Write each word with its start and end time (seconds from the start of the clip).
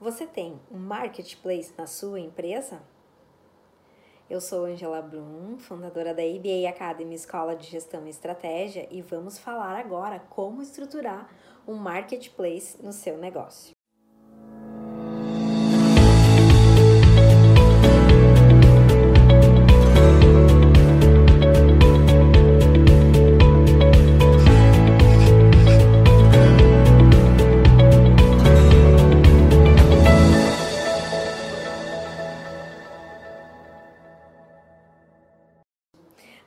Você 0.00 0.26
tem 0.26 0.58
um 0.70 0.78
marketplace 0.78 1.74
na 1.76 1.86
sua 1.86 2.18
empresa? 2.18 2.80
Eu 4.30 4.40
sou 4.40 4.64
Angela 4.64 5.02
Brum, 5.02 5.58
fundadora 5.58 6.14
da 6.14 6.22
ABA 6.22 6.70
Academy 6.70 7.14
Escola 7.14 7.54
de 7.54 7.66
Gestão 7.66 8.06
e 8.06 8.08
Estratégia, 8.08 8.88
e 8.90 9.02
vamos 9.02 9.38
falar 9.38 9.76
agora 9.76 10.18
como 10.18 10.62
estruturar 10.62 11.28
um 11.68 11.74
marketplace 11.74 12.82
no 12.82 12.94
seu 12.94 13.18
negócio. 13.18 13.79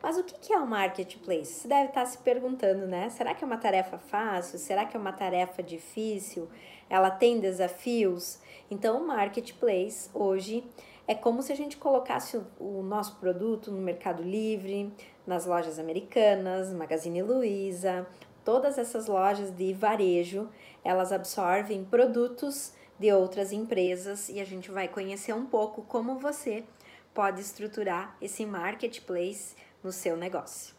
Mas 0.04 0.18
o 0.18 0.24
que 0.26 0.52
é 0.52 0.60
o 0.60 0.68
marketplace? 0.68 1.46
Você 1.46 1.68
deve 1.70 1.88
estar 1.88 2.06
se 2.06 2.18
perguntando, 2.18 2.86
né? 2.86 3.10
Será 3.10 3.34
que 3.34 3.42
é 3.42 3.48
uma 3.48 3.56
tarefa 3.56 3.98
fácil? 3.98 4.60
Será 4.60 4.84
que 4.84 4.98
é 4.98 5.00
uma 5.00 5.14
tarefa 5.14 5.64
difícil? 5.64 6.50
Ela 6.90 7.10
tem 7.10 7.40
desafios? 7.40 8.38
Então, 8.70 9.02
o 9.02 9.08
marketplace 9.08 10.10
hoje 10.14 10.62
é 11.08 11.16
como 11.16 11.42
se 11.42 11.54
a 11.54 11.56
gente 11.56 11.78
colocasse 11.78 12.38
o 12.60 12.84
nosso 12.84 13.16
produto 13.16 13.72
no 13.72 13.82
Mercado 13.82 14.22
Livre, 14.22 14.92
nas 15.26 15.46
lojas 15.46 15.80
americanas, 15.80 16.74
Magazine 16.74 17.24
Luiza, 17.24 18.06
todas 18.44 18.78
essas 18.78 19.08
lojas 19.08 19.56
de 19.56 19.72
varejo, 19.72 20.50
elas 20.84 21.14
absorvem 21.14 21.86
produtos 21.86 22.74
de 23.00 23.10
outras 23.14 23.54
empresas 23.54 24.28
e 24.28 24.42
a 24.42 24.46
gente 24.46 24.70
vai 24.70 24.90
conhecer 24.90 25.34
um 25.34 25.46
pouco 25.46 25.82
como 25.84 26.20
você 26.20 26.66
pode 27.14 27.42
estruturar 27.42 28.16
esse 28.22 28.46
marketplace 28.46 29.56
no 29.84 29.92
seu 29.92 30.18
negócio. 30.18 30.76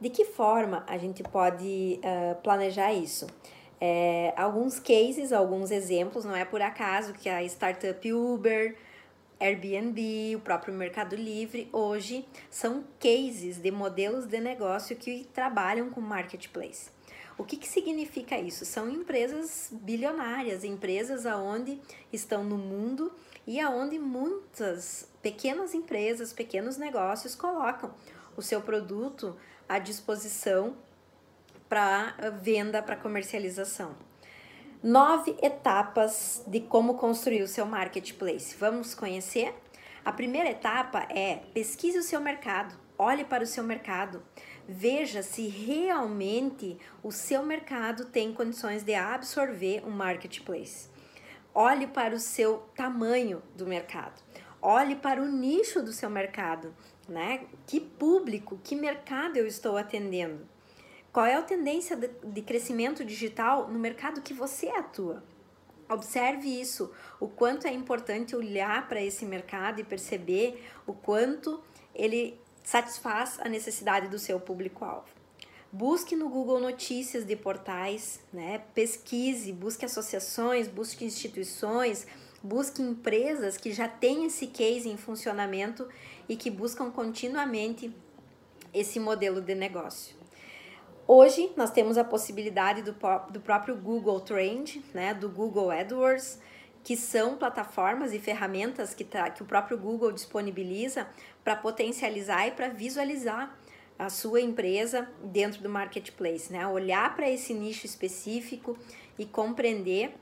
De 0.00 0.10
que 0.10 0.24
forma 0.24 0.84
a 0.88 0.98
gente 0.98 1.22
pode 1.22 2.00
uh, 2.02 2.34
planejar 2.42 2.92
isso? 2.92 3.26
É, 3.80 4.32
alguns 4.36 4.78
cases, 4.78 5.32
alguns 5.32 5.70
exemplos, 5.70 6.24
não 6.24 6.36
é 6.36 6.44
por 6.44 6.62
acaso 6.62 7.12
que 7.12 7.28
a 7.28 7.42
startup 7.44 8.12
Uber, 8.12 8.76
Airbnb, 9.40 10.36
o 10.36 10.40
próprio 10.40 10.72
Mercado 10.72 11.16
Livre, 11.16 11.68
hoje 11.72 12.24
são 12.48 12.84
cases 13.00 13.58
de 13.58 13.72
modelos 13.72 14.26
de 14.26 14.38
negócio 14.38 14.94
que 14.94 15.28
trabalham 15.34 15.90
com 15.90 16.00
marketplace. 16.00 16.90
O 17.38 17.44
que, 17.44 17.56
que 17.56 17.68
significa 17.68 18.38
isso? 18.38 18.64
São 18.64 18.88
empresas 18.88 19.68
bilionárias, 19.72 20.64
empresas 20.64 21.24
aonde 21.26 21.80
estão 22.12 22.44
no 22.44 22.58
mundo 22.58 23.12
e 23.46 23.58
aonde 23.58 23.98
muitas 23.98 25.08
pequenas 25.22 25.74
empresas, 25.74 26.32
pequenos 26.32 26.76
negócios 26.76 27.34
colocam 27.34 27.94
o 28.36 28.42
seu 28.42 28.60
produto 28.60 29.36
à 29.68 29.78
disposição 29.78 30.76
para 31.68 32.14
venda, 32.42 32.82
para 32.82 32.96
comercialização. 32.96 33.96
Nove 34.82 35.36
etapas 35.40 36.42
de 36.46 36.60
como 36.60 36.94
construir 36.94 37.42
o 37.42 37.48
seu 37.48 37.64
marketplace. 37.64 38.56
Vamos 38.58 38.94
conhecer? 38.94 39.54
A 40.04 40.12
primeira 40.12 40.50
etapa 40.50 41.06
é 41.08 41.36
pesquise 41.54 41.96
o 41.96 42.02
seu 42.02 42.20
mercado, 42.20 42.74
olhe 42.98 43.24
para 43.24 43.44
o 43.44 43.46
seu 43.46 43.62
mercado, 43.62 44.22
veja 44.68 45.22
se 45.22 45.48
realmente 45.48 46.78
o 47.02 47.10
seu 47.10 47.42
mercado 47.42 48.06
tem 48.06 48.32
condições 48.32 48.82
de 48.82 48.94
absorver 48.94 49.84
um 49.86 49.90
marketplace. 49.90 50.88
Olhe 51.54 51.86
para 51.86 52.14
o 52.14 52.20
seu 52.20 52.58
tamanho 52.74 53.42
do 53.56 53.66
mercado. 53.66 54.22
Olhe 54.60 54.96
para 54.96 55.20
o 55.20 55.26
nicho 55.26 55.82
do 55.82 55.92
seu 55.92 56.08
mercado, 56.08 56.74
né? 57.08 57.46
Que 57.66 57.80
público, 57.80 58.60
que 58.62 58.76
mercado 58.76 59.36
eu 59.36 59.46
estou 59.46 59.76
atendendo? 59.76 60.46
Qual 61.12 61.26
é 61.26 61.34
a 61.34 61.42
tendência 61.42 61.94
de 61.96 62.42
crescimento 62.42 63.04
digital 63.04 63.68
no 63.68 63.78
mercado 63.78 64.22
que 64.22 64.32
você 64.32 64.68
atua? 64.68 65.22
Observe 65.88 66.48
isso, 66.48 66.90
o 67.20 67.28
quanto 67.28 67.66
é 67.66 67.72
importante 67.72 68.34
olhar 68.34 68.88
para 68.88 69.02
esse 69.02 69.26
mercado 69.26 69.80
e 69.80 69.84
perceber 69.84 70.64
o 70.86 70.94
quanto 70.94 71.62
ele 71.94 72.40
satisfaz 72.62 73.38
a 73.40 73.48
necessidade 73.48 74.08
do 74.08 74.18
seu 74.18 74.38
público-alvo. 74.38 75.06
Busque 75.70 76.14
no 76.14 76.28
Google 76.28 76.60
notícias 76.60 77.24
de 77.24 77.34
portais, 77.34 78.20
né? 78.32 78.62
pesquise, 78.74 79.52
busque 79.52 79.84
associações, 79.84 80.68
busque 80.68 81.04
instituições, 81.04 82.06
busque 82.42 82.82
empresas 82.82 83.56
que 83.56 83.72
já 83.72 83.88
têm 83.88 84.26
esse 84.26 84.48
case 84.48 84.88
em 84.88 84.96
funcionamento 84.96 85.88
e 86.28 86.36
que 86.36 86.50
buscam 86.50 86.90
continuamente 86.90 87.94
esse 88.74 89.00
modelo 89.00 89.40
de 89.40 89.54
negócio. 89.54 90.14
Hoje 91.06 91.52
nós 91.56 91.70
temos 91.70 91.98
a 91.98 92.04
possibilidade 92.04 92.82
do, 92.82 92.94
do 93.30 93.40
próprio 93.40 93.76
Google 93.76 94.20
Trend, 94.20 94.82
né, 94.94 95.12
do 95.12 95.28
Google 95.28 95.70
AdWords, 95.70 96.38
que 96.84 96.96
são 96.96 97.36
plataformas 97.36 98.12
e 98.12 98.18
ferramentas 98.18 98.94
que, 98.94 99.04
tá, 99.04 99.30
que 99.30 99.42
o 99.42 99.46
próprio 99.46 99.78
Google 99.78 100.12
disponibiliza 100.12 101.06
para 101.44 101.54
potencializar 101.54 102.48
e 102.48 102.50
para 102.50 102.68
visualizar 102.68 103.56
a 103.98 104.10
sua 104.10 104.40
empresa 104.40 105.08
dentro 105.22 105.62
do 105.62 105.68
marketplace, 105.68 106.52
né? 106.52 106.66
Olhar 106.66 107.14
para 107.14 107.30
esse 107.30 107.54
nicho 107.54 107.86
específico 107.86 108.76
e 109.18 109.24
compreender 109.24 110.14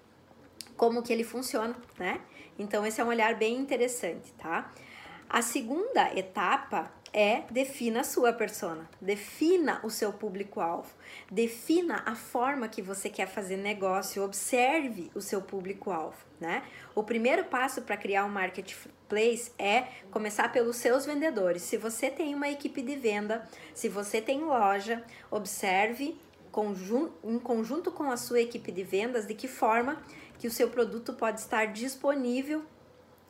como 0.76 1.03
que 1.03 1.12
ele 1.12 1.25
funciona, 1.25 1.75
né? 1.99 2.20
Então 2.59 2.84
esse 2.84 3.00
é 3.00 3.04
um 3.04 3.09
olhar 3.09 3.34
bem 3.37 3.56
interessante, 3.56 4.32
tá? 4.32 4.70
A 5.28 5.41
segunda 5.41 6.12
etapa 6.15 6.93
é 7.12 7.43
defina 7.50 8.00
a 8.00 8.04
sua 8.04 8.32
persona, 8.32 8.88
defina 9.00 9.81
o 9.82 9.91
seu 9.91 10.12
público-alvo, 10.12 10.91
defina 11.31 12.03
a 12.06 12.15
forma 12.15 12.69
que 12.69 12.81
você 12.81 13.09
quer 13.09 13.26
fazer 13.26 13.56
negócio, 13.56 14.22
observe 14.22 15.10
o 15.15 15.20
seu 15.20 15.43
público-alvo, 15.43 16.16
né? 16.41 16.62
O 16.94 17.03
primeiro 17.03 17.44
passo 17.44 17.82
para 17.82 17.97
criar 17.97 18.25
um 18.25 18.28
marketplace 18.28 19.53
é 19.59 19.84
começar 20.10 20.53
pelos 20.53 20.76
seus 20.76 21.04
vendedores. 21.04 21.62
Se 21.62 21.76
você 21.76 22.10
tem 22.10 22.34
uma 22.34 22.49
equipe 22.49 22.82
de 22.82 22.97
venda, 22.97 23.49
se 23.75 23.88
você 23.88 24.20
tem 24.20 24.43
loja, 24.43 25.03
observe 25.31 26.16
em 27.25 27.38
conjunto 27.38 27.93
com 27.93 28.10
a 28.10 28.16
sua 28.16 28.41
equipe 28.41 28.72
de 28.72 28.82
vendas 28.82 29.26
de 29.26 29.34
que 29.34 29.47
forma 29.47 30.03
que 30.38 30.49
o 30.49 30.50
seu 30.50 30.69
produto 30.69 31.12
pode 31.12 31.41
estar 31.41 31.66
disponível 31.66 32.65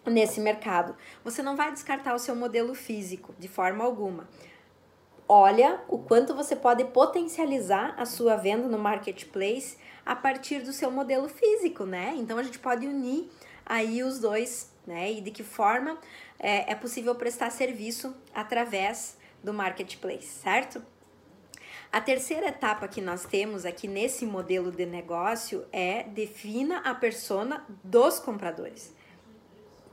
nesse 0.07 0.41
mercado. 0.41 0.97
Você 1.25 1.43
não 1.43 1.57
vai 1.57 1.73
descartar 1.73 2.15
o 2.15 2.19
seu 2.19 2.35
modelo 2.35 2.75
físico 2.75 3.35
de 3.39 3.49
forma 3.49 3.85
alguma. 3.85 4.29
Olha 5.29 5.81
o 5.89 5.99
quanto 5.99 6.35
você 6.35 6.57
pode 6.57 6.85
potencializar 6.87 7.95
a 7.97 8.05
sua 8.05 8.37
venda 8.37 8.67
no 8.67 8.79
marketplace 8.79 9.77
a 10.05 10.17
partir 10.17 10.61
do 10.61 10.73
seu 10.73 10.91
modelo 10.91 11.29
físico, 11.29 11.85
né? 11.85 12.15
Então 12.17 12.37
a 12.37 12.43
gente 12.43 12.59
pode 12.59 12.87
unir 12.87 13.31
aí 13.65 14.03
os 14.03 14.19
dois, 14.19 14.73
né? 14.87 15.13
E 15.13 15.21
de 15.21 15.31
que 15.31 15.45
forma 15.45 15.99
é, 16.39 16.73
é 16.73 16.75
possível 16.75 17.15
prestar 17.15 17.51
serviço 17.51 18.15
através 18.35 19.17
do 19.43 19.55
marketplace, 19.55 20.27
certo? 20.27 20.83
A 21.93 22.01
terceira 22.01 22.49
etapa 22.49 22.87
que 22.87 23.01
nós 23.01 23.25
temos 23.25 23.65
aqui 23.65 23.89
nesse 23.89 24.25
modelo 24.25 24.71
de 24.71 24.87
negócio 24.87 25.67
é 25.73 26.05
defina 26.05 26.79
a 26.79 26.95
persona 26.95 27.65
dos 27.83 28.19
compradores. 28.21 28.95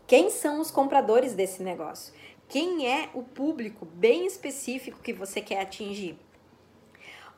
Quem 0.07 0.29
são 0.29 0.61
os 0.61 0.71
compradores 0.71 1.33
desse 1.33 1.61
negócio? 1.61 2.13
Quem 2.47 2.87
é 2.89 3.09
o 3.13 3.21
público 3.21 3.85
bem 3.85 4.25
específico 4.25 5.01
que 5.01 5.11
você 5.11 5.41
quer 5.41 5.59
atingir? 5.59 6.17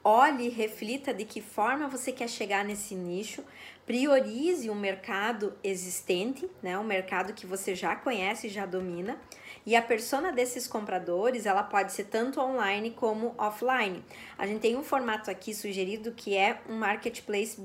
Olhe 0.03 0.45
e 0.45 0.49
reflita 0.49 1.11
de 1.11 1.25
que 1.25 1.41
forma 1.41 1.87
você 1.87 2.11
quer 2.11 2.29
chegar 2.29 2.63
nesse 2.63 2.93
nicho, 2.93 3.43
priorize 3.87 4.69
o 4.69 4.75
mercado 4.75 5.57
existente, 5.63 6.47
né, 6.61 6.77
um 6.77 6.83
mercado 6.83 7.33
que 7.33 7.47
você 7.47 7.73
já 7.73 7.95
conhece 7.95 8.45
e 8.45 8.51
já 8.51 8.67
domina, 8.67 9.19
e 9.65 9.75
a 9.75 9.81
persona 9.81 10.31
desses 10.31 10.67
compradores, 10.67 11.47
ela 11.47 11.63
pode 11.63 11.91
ser 11.91 12.03
tanto 12.03 12.39
online 12.39 12.91
como 12.91 13.33
offline. 13.35 14.05
A 14.37 14.45
gente 14.45 14.61
tem 14.61 14.77
um 14.77 14.83
formato 14.83 15.31
aqui 15.31 15.55
sugerido 15.55 16.11
que 16.11 16.37
é 16.37 16.61
um 16.69 16.75
marketplace 16.77 17.59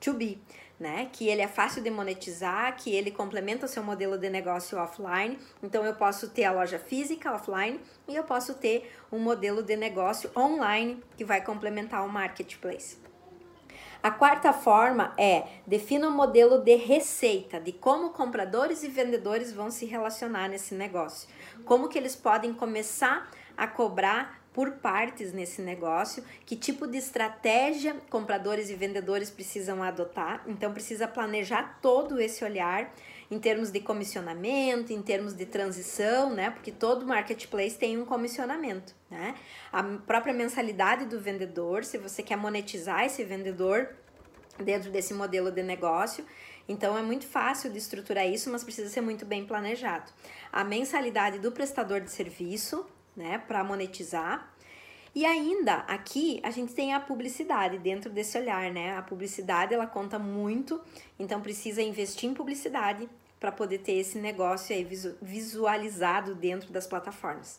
B2B 0.00 0.38
né? 0.80 1.10
Que 1.12 1.28
ele 1.28 1.42
é 1.42 1.46
fácil 1.46 1.82
de 1.82 1.90
monetizar, 1.90 2.74
que 2.74 2.90
ele 2.90 3.10
complementa 3.10 3.66
o 3.66 3.68
seu 3.68 3.84
modelo 3.84 4.16
de 4.16 4.30
negócio 4.30 4.78
offline. 4.78 5.38
Então 5.62 5.84
eu 5.84 5.94
posso 5.94 6.30
ter 6.30 6.44
a 6.44 6.52
loja 6.52 6.78
física 6.78 7.34
offline 7.34 7.78
e 8.08 8.16
eu 8.16 8.24
posso 8.24 8.54
ter 8.54 8.90
um 9.12 9.18
modelo 9.18 9.62
de 9.62 9.76
negócio 9.76 10.30
online 10.34 11.04
que 11.18 11.24
vai 11.24 11.44
complementar 11.44 12.02
o 12.04 12.08
marketplace. 12.08 12.98
A 14.02 14.10
quarta 14.10 14.54
forma 14.54 15.12
é 15.18 15.46
defina 15.66 16.08
um 16.08 16.12
modelo 16.12 16.64
de 16.64 16.74
receita, 16.76 17.60
de 17.60 17.70
como 17.70 18.10
compradores 18.10 18.82
e 18.82 18.88
vendedores 18.88 19.52
vão 19.52 19.70
se 19.70 19.84
relacionar 19.84 20.48
nesse 20.48 20.74
negócio. 20.74 21.28
Como 21.66 21.90
que 21.90 21.98
eles 21.98 22.16
podem 22.16 22.54
começar 22.54 23.30
a 23.54 23.66
cobrar 23.66 24.39
por 24.52 24.72
partes 24.72 25.32
nesse 25.32 25.62
negócio, 25.62 26.24
que 26.44 26.56
tipo 26.56 26.86
de 26.86 26.98
estratégia 26.98 27.96
compradores 28.10 28.68
e 28.68 28.74
vendedores 28.74 29.30
precisam 29.30 29.82
adotar. 29.82 30.42
Então, 30.46 30.72
precisa 30.72 31.06
planejar 31.06 31.78
todo 31.80 32.20
esse 32.20 32.44
olhar 32.44 32.92
em 33.30 33.38
termos 33.38 33.70
de 33.70 33.80
comissionamento, 33.80 34.92
em 34.92 35.00
termos 35.00 35.34
de 35.34 35.46
transição, 35.46 36.34
né? 36.34 36.50
Porque 36.50 36.72
todo 36.72 37.06
marketplace 37.06 37.78
tem 37.78 37.96
um 37.96 38.04
comissionamento, 38.04 38.92
né? 39.08 39.36
A 39.72 39.82
própria 39.82 40.34
mensalidade 40.34 41.04
do 41.04 41.20
vendedor, 41.20 41.84
se 41.84 41.96
você 41.96 42.22
quer 42.22 42.36
monetizar 42.36 43.04
esse 43.04 43.22
vendedor 43.22 43.94
dentro 44.58 44.90
desse 44.90 45.14
modelo 45.14 45.52
de 45.52 45.62
negócio, 45.62 46.26
então 46.68 46.98
é 46.98 47.02
muito 47.02 47.26
fácil 47.26 47.70
de 47.70 47.78
estruturar 47.78 48.26
isso, 48.26 48.50
mas 48.50 48.64
precisa 48.64 48.88
ser 48.88 49.00
muito 49.00 49.24
bem 49.24 49.46
planejado. 49.46 50.10
A 50.52 50.64
mensalidade 50.64 51.38
do 51.38 51.52
prestador 51.52 52.00
de 52.00 52.10
serviço, 52.10 52.84
né, 53.16 53.38
para 53.38 53.62
monetizar. 53.64 54.52
E 55.14 55.26
ainda 55.26 55.76
aqui 55.88 56.40
a 56.42 56.50
gente 56.50 56.72
tem 56.72 56.94
a 56.94 57.00
publicidade 57.00 57.78
dentro 57.78 58.10
desse 58.10 58.38
olhar, 58.38 58.70
né? 58.70 58.96
A 58.96 59.02
publicidade 59.02 59.74
ela 59.74 59.86
conta 59.86 60.18
muito, 60.18 60.80
então 61.18 61.40
precisa 61.40 61.82
investir 61.82 62.30
em 62.30 62.34
publicidade 62.34 63.08
para 63.40 63.50
poder 63.50 63.78
ter 63.78 63.94
esse 63.94 64.18
negócio 64.18 64.74
aí 64.74 64.86
visualizado 65.20 66.34
dentro 66.34 66.70
das 66.70 66.86
plataformas. 66.86 67.58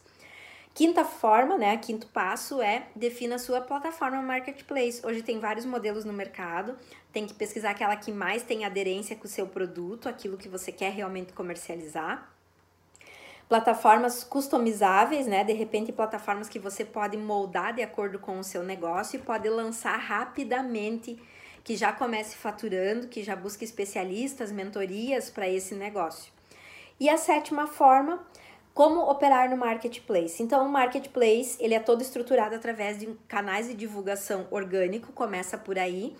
Quinta 0.74 1.04
forma, 1.04 1.58
né, 1.58 1.76
quinto 1.76 2.08
passo 2.08 2.62
é 2.62 2.88
defina 2.96 3.36
a 3.36 3.40
sua 3.40 3.60
plataforma 3.60 4.22
marketplace. 4.22 5.06
Hoje 5.06 5.22
tem 5.22 5.38
vários 5.38 5.66
modelos 5.66 6.06
no 6.06 6.14
mercado, 6.14 6.78
tem 7.12 7.28
que 7.28 7.34
pesquisar 7.34 7.72
aquela 7.72 7.98
que 7.98 8.12
mais 8.12 8.44
tem 8.44 8.64
aderência 8.64 9.16
com 9.18 9.26
o 9.26 9.30
seu 9.30 9.46
produto, 9.46 10.08
aquilo 10.08 10.38
que 10.38 10.48
você 10.48 10.72
quer 10.72 10.94
realmente 10.94 11.34
comercializar. 11.34 12.32
Plataformas 13.52 14.24
customizáveis, 14.24 15.28
né? 15.28 15.44
De 15.44 15.52
repente, 15.52 15.92
plataformas 15.92 16.48
que 16.48 16.58
você 16.58 16.86
pode 16.86 17.18
moldar 17.18 17.76
de 17.76 17.82
acordo 17.82 18.18
com 18.18 18.40
o 18.40 18.44
seu 18.46 18.64
negócio 18.64 19.18
e 19.18 19.22
pode 19.22 19.50
lançar 19.50 19.98
rapidamente, 19.98 21.22
que 21.62 21.76
já 21.76 21.92
comece 21.92 22.38
faturando, 22.38 23.10
que 23.10 23.22
já 23.22 23.36
busque 23.36 23.66
especialistas, 23.66 24.54
mentorias 24.54 25.30
para 25.30 25.50
esse 25.50 25.76
negócio. 25.76 26.32
E 26.98 27.10
a 27.10 27.18
sétima 27.18 27.68
forma 27.68 28.26
como 28.74 29.02
operar 29.02 29.50
no 29.50 29.58
marketplace? 29.58 30.42
Então, 30.42 30.66
o 30.66 30.70
marketplace 30.70 31.58
ele 31.60 31.74
é 31.74 31.80
todo 31.82 32.02
estruturado 32.02 32.56
através 32.56 33.00
de 33.00 33.08
canais 33.28 33.68
de 33.68 33.74
divulgação 33.74 34.48
orgânico, 34.50 35.12
começa 35.12 35.58
por 35.58 35.78
aí, 35.78 36.16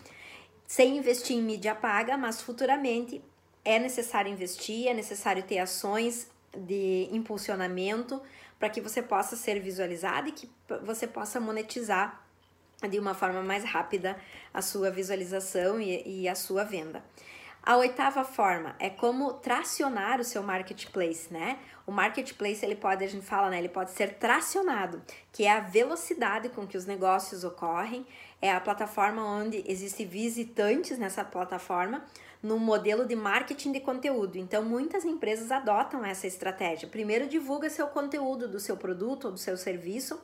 sem 0.68 0.98
investir 0.98 1.38
em 1.38 1.42
mídia 1.42 1.74
paga, 1.76 2.18
mas 2.18 2.42
futuramente 2.42 3.24
é 3.64 3.80
necessário 3.80 4.30
investir, 4.30 4.90
é 4.90 4.94
necessário 4.94 5.44
ter 5.44 5.60
ações 5.60 6.30
de 6.58 7.08
impulsionamento 7.12 8.22
para 8.60 8.70
que 8.70 8.82
você 8.82 9.02
possa 9.02 9.36
ser 9.36 9.60
visualizado 9.60 10.30
e 10.30 10.32
que 10.32 10.50
você 10.84 11.08
possa 11.08 11.40
monetizar 11.40 12.22
de 12.90 13.00
uma 13.00 13.14
forma 13.14 13.42
mais 13.42 13.64
rápida 13.64 14.18
a 14.54 14.62
sua 14.62 14.90
visualização 14.90 15.80
e, 15.80 16.22
e 16.24 16.28
a 16.28 16.36
sua 16.36 16.64
venda. 16.64 17.04
A 17.64 17.78
oitava 17.78 18.24
forma 18.24 18.76
é 18.80 18.90
como 18.90 19.34
tracionar 19.34 20.20
o 20.20 20.24
seu 20.24 20.42
marketplace, 20.42 21.32
né? 21.32 21.60
O 21.86 21.92
marketplace 21.92 22.66
ele 22.66 22.76
pode, 22.76 23.04
a 23.04 23.08
gente 23.08 23.24
fala, 23.24 23.52
né? 23.52 23.60
Ele 23.60 23.70
pode 23.70 23.92
ser 23.92 24.16
tracionado, 24.16 25.00
que 25.32 25.44
é 25.46 25.52
a 25.52 25.60
velocidade 25.60 26.50
com 26.50 26.66
que 26.66 26.76
os 26.76 26.88
negócios 26.88 27.44
ocorrem, 27.44 28.06
é 28.42 28.52
a 28.52 28.60
plataforma 28.60 29.24
onde 29.24 29.64
existem 29.68 30.08
visitantes 30.08 30.98
nessa 30.98 31.24
plataforma 31.24 32.04
no 32.42 32.58
modelo 32.58 33.06
de 33.06 33.16
marketing 33.16 33.72
de 33.74 33.80
conteúdo. 33.80 34.38
Então, 34.38 34.64
muitas 34.64 35.06
empresas 35.06 35.52
adotam 35.52 36.04
essa 36.04 36.26
estratégia. 36.26 36.88
Primeiro, 36.88 37.28
divulga 37.28 37.70
seu 37.70 37.88
conteúdo 37.88 38.48
do 38.48 38.60
seu 38.60 38.76
produto 38.76 39.26
ou 39.26 39.32
do 39.32 39.38
seu 39.38 39.56
serviço, 39.56 40.20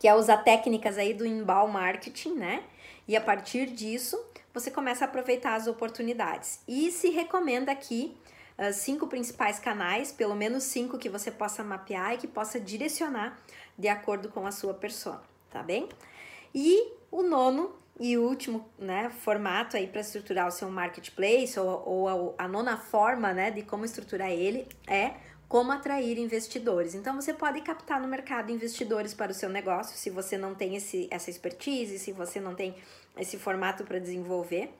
que 0.00 0.08
é 0.08 0.14
usar 0.14 0.38
técnicas 0.38 0.98
aí 0.98 1.14
do 1.14 1.24
inbound 1.24 1.72
marketing, 1.72 2.34
né? 2.34 2.64
E 3.06 3.16
a 3.16 3.20
partir 3.20 3.66
disso, 3.66 4.18
você 4.52 4.70
começa 4.70 5.04
a 5.04 5.08
aproveitar 5.08 5.54
as 5.54 5.66
oportunidades. 5.66 6.60
E 6.66 6.90
se 6.90 7.10
recomenda 7.10 7.70
aqui 7.70 8.16
uh, 8.58 8.72
cinco 8.72 9.06
principais 9.06 9.58
canais, 9.58 10.10
pelo 10.10 10.34
menos 10.34 10.64
cinco 10.64 10.98
que 10.98 11.08
você 11.08 11.30
possa 11.30 11.62
mapear 11.62 12.14
e 12.14 12.18
que 12.18 12.26
possa 12.26 12.58
direcionar 12.58 13.38
de 13.78 13.88
acordo 13.88 14.28
com 14.28 14.46
a 14.46 14.52
sua 14.52 14.74
persona, 14.74 15.22
tá 15.50 15.62
bem? 15.62 15.88
E 16.54 16.92
o 17.10 17.22
nono 17.22 17.74
e 17.98 18.18
último 18.18 18.68
né, 18.78 19.10
formato 19.10 19.76
aí 19.76 19.86
para 19.86 20.00
estruturar 20.00 20.48
o 20.48 20.50
seu 20.50 20.70
marketplace 20.70 21.58
ou, 21.58 21.82
ou 21.86 22.34
a, 22.38 22.44
a 22.44 22.48
nona 22.48 22.76
forma 22.76 23.32
né, 23.32 23.50
de 23.50 23.62
como 23.62 23.84
estruturar 23.84 24.30
ele 24.30 24.66
é 24.86 25.14
como 25.48 25.70
atrair 25.70 26.18
investidores. 26.18 26.94
Então 26.94 27.14
você 27.14 27.32
pode 27.32 27.60
captar 27.60 28.00
no 28.00 28.08
mercado 28.08 28.50
investidores 28.50 29.14
para 29.14 29.30
o 29.30 29.34
seu 29.34 29.48
negócio, 29.48 29.96
se 29.96 30.10
você 30.10 30.36
não 30.36 30.54
tem 30.54 30.74
esse, 30.74 31.06
essa 31.10 31.30
expertise, 31.30 31.98
se 31.98 32.12
você 32.12 32.40
não 32.40 32.54
tem 32.54 32.74
esse 33.16 33.38
formato 33.38 33.84
para 33.84 33.98
desenvolver. 33.98 34.74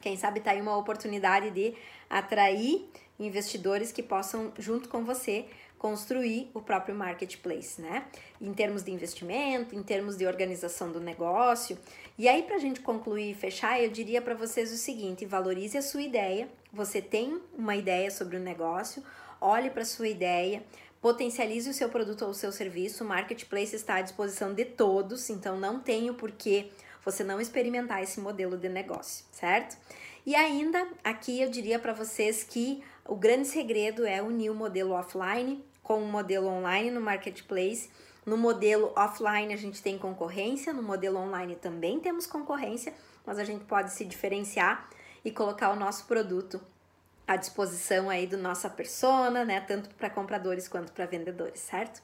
Quem 0.00 0.16
sabe 0.16 0.40
tá 0.40 0.52
aí 0.52 0.60
uma 0.60 0.76
oportunidade 0.76 1.50
de 1.50 1.74
atrair 2.08 2.88
investidores 3.18 3.92
que 3.92 4.02
possam, 4.02 4.52
junto 4.58 4.88
com 4.88 5.04
você, 5.04 5.46
construir 5.78 6.50
o 6.52 6.60
próprio 6.60 6.94
marketplace, 6.94 7.80
né? 7.80 8.06
Em 8.40 8.52
termos 8.52 8.82
de 8.82 8.90
investimento, 8.90 9.74
em 9.74 9.82
termos 9.82 10.16
de 10.16 10.26
organização 10.26 10.90
do 10.90 11.00
negócio. 11.00 11.78
E 12.18 12.28
aí, 12.28 12.42
para 12.42 12.56
a 12.56 12.58
gente 12.58 12.80
concluir 12.80 13.30
e 13.30 13.34
fechar, 13.34 13.80
eu 13.80 13.90
diria 13.90 14.20
para 14.20 14.34
vocês 14.34 14.72
o 14.72 14.76
seguinte: 14.76 15.24
valorize 15.24 15.78
a 15.78 15.82
sua 15.82 16.02
ideia. 16.02 16.48
Você 16.72 17.00
tem 17.00 17.40
uma 17.56 17.76
ideia 17.76 18.10
sobre 18.10 18.36
o 18.36 18.40
negócio, 18.40 19.02
olhe 19.40 19.70
para 19.70 19.82
a 19.82 19.86
sua 19.86 20.08
ideia, 20.08 20.62
potencialize 21.00 21.70
o 21.70 21.74
seu 21.74 21.88
produto 21.88 22.22
ou 22.22 22.30
o 22.30 22.34
seu 22.34 22.52
serviço. 22.52 23.04
O 23.04 23.06
marketplace 23.06 23.74
está 23.74 23.94
à 23.94 24.02
disposição 24.02 24.52
de 24.52 24.64
todos, 24.64 25.30
então 25.30 25.58
não 25.58 25.80
tem 25.80 26.10
o 26.10 26.14
porquê 26.14 26.70
você 27.04 27.24
não 27.24 27.40
experimentar 27.40 28.02
esse 28.02 28.20
modelo 28.20 28.56
de 28.56 28.68
negócio, 28.68 29.24
certo? 29.32 29.76
E 30.26 30.34
ainda 30.34 30.86
aqui 31.02 31.40
eu 31.40 31.48
diria 31.48 31.78
para 31.78 31.92
vocês 31.92 32.42
que 32.42 32.82
o 33.06 33.16
grande 33.16 33.48
segredo 33.48 34.06
é 34.06 34.20
unir 34.20 34.50
o 34.50 34.54
modelo 34.54 34.92
offline 34.92 35.64
com 35.82 36.02
o 36.02 36.06
modelo 36.06 36.48
online 36.48 36.90
no 36.90 37.00
marketplace. 37.00 37.88
No 38.26 38.36
modelo 38.36 38.92
offline 38.94 39.54
a 39.54 39.56
gente 39.56 39.82
tem 39.82 39.96
concorrência, 39.96 40.72
no 40.74 40.82
modelo 40.82 41.18
online 41.18 41.56
também 41.56 41.98
temos 41.98 42.26
concorrência, 42.26 42.92
mas 43.24 43.38
a 43.38 43.44
gente 43.44 43.64
pode 43.64 43.92
se 43.92 44.04
diferenciar 44.04 44.90
e 45.24 45.30
colocar 45.30 45.70
o 45.70 45.76
nosso 45.76 46.04
produto 46.04 46.60
à 47.26 47.36
disposição 47.36 48.10
aí 48.10 48.26
do 48.26 48.36
nossa 48.36 48.68
persona, 48.68 49.44
né, 49.44 49.60
tanto 49.60 49.88
para 49.94 50.10
compradores 50.10 50.68
quanto 50.68 50.92
para 50.92 51.06
vendedores, 51.06 51.60
certo? 51.60 52.02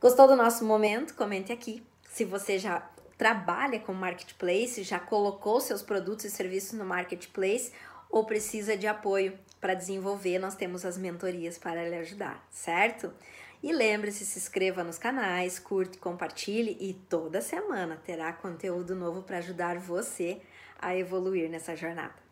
Gostou 0.00 0.26
do 0.26 0.36
nosso 0.36 0.64
momento? 0.64 1.14
Comente 1.14 1.52
aqui. 1.52 1.82
Se 2.08 2.24
você 2.24 2.58
já 2.58 2.86
trabalha 3.16 3.80
com 3.80 3.92
marketplace, 3.92 4.82
já 4.82 4.98
colocou 4.98 5.60
seus 5.60 5.82
produtos 5.82 6.26
e 6.26 6.30
serviços 6.30 6.78
no 6.78 6.84
marketplace 6.84 7.72
ou 8.10 8.24
precisa 8.24 8.76
de 8.76 8.86
apoio 8.86 9.38
para 9.60 9.74
desenvolver, 9.74 10.38
nós 10.38 10.54
temos 10.54 10.84
as 10.84 10.96
mentorias 10.96 11.58
para 11.58 11.88
lhe 11.88 11.96
ajudar, 11.96 12.46
certo? 12.50 13.12
E 13.62 13.72
lembre-se, 13.72 14.24
se 14.24 14.38
inscreva 14.38 14.84
nos 14.84 14.98
canais, 14.98 15.58
curte, 15.58 15.98
compartilhe 15.98 16.76
e 16.78 16.94
toda 16.94 17.40
semana 17.40 18.00
terá 18.04 18.32
conteúdo 18.32 18.94
novo 18.94 19.22
para 19.22 19.38
ajudar 19.38 19.78
você 19.78 20.40
a 20.78 20.96
evoluir 20.96 21.48
nessa 21.48 21.74
jornada. 21.74 22.25